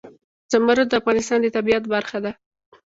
[0.51, 2.31] زمرد د افغانستان د طبیعت برخه ده.